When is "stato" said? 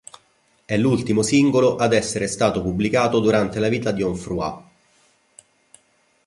2.27-2.63